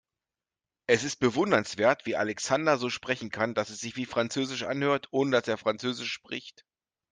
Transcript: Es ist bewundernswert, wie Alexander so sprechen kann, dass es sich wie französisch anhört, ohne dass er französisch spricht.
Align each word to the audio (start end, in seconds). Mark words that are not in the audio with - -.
Es 0.87 1.03
ist 1.03 1.17
bewundernswert, 1.17 2.07
wie 2.07 2.15
Alexander 2.15 2.79
so 2.79 2.89
sprechen 2.89 3.29
kann, 3.29 3.53
dass 3.53 3.69
es 3.69 3.81
sich 3.81 3.97
wie 3.97 4.07
französisch 4.07 4.63
anhört, 4.63 5.07
ohne 5.11 5.29
dass 5.29 5.47
er 5.47 5.59
französisch 5.59 6.11
spricht. 6.11 6.65